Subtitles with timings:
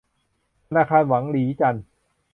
[0.67, 1.75] ธนาคารหวั่งหลีจัน